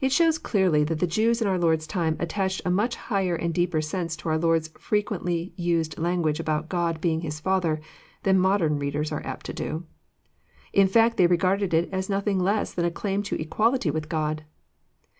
It 0.00 0.10
shows 0.10 0.38
clearly 0.38 0.82
that 0.82 0.98
the 0.98 1.06
Jews 1.06 1.40
in 1.40 1.46
our 1.46 1.56
Lord's 1.56 1.86
time 1.86 2.16
attached 2.18 2.62
a 2.64 2.70
much 2.72 2.96
higher 2.96 3.36
and 3.36 3.54
deeper 3.54 3.80
sense 3.80 4.16
to 4.16 4.28
our 4.28 4.38
Lord's 4.38 4.70
frequently 4.76 5.52
used 5.54 5.96
language 6.00 6.40
about 6.40 6.68
God 6.68 7.00
being 7.00 7.20
His 7.20 7.38
Father 7.38 7.80
than 8.24 8.40
modern 8.40 8.76
readers 8.80 9.12
are 9.12 9.24
apt 9.24 9.46
to 9.46 9.52
do. 9.52 9.86
In 10.72 10.88
fact 10.88 11.16
they 11.16 11.28
regarded 11.28 11.72
It 11.72 11.88
as 11.92 12.10
nothing 12.10 12.40
less 12.40 12.74
than 12.74 12.86
a 12.86 12.90
claim 12.90 13.22
to 13.22 13.40
equality 13.40 13.88
with 13.88 14.08
God. 14.08 14.42